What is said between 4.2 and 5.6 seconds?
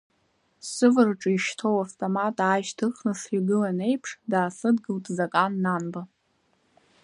даасыдгылт Закан